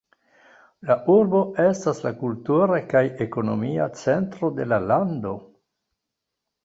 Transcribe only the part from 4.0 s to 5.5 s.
centro de la lando.